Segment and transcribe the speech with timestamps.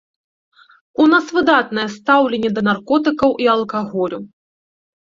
[1.03, 4.17] У нас выдатнае стаўленне да наркотыкаў і алкаголю.